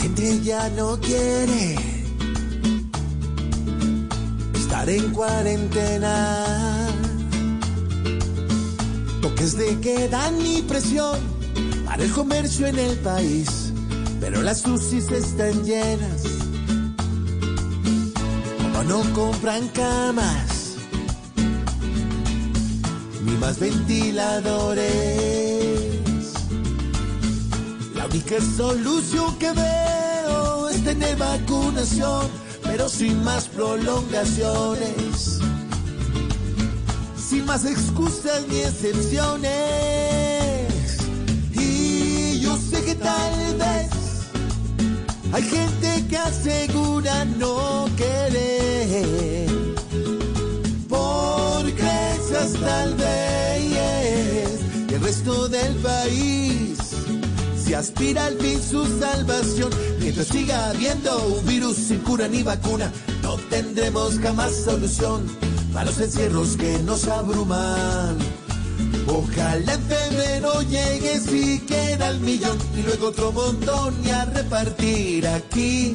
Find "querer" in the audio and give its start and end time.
47.96-49.48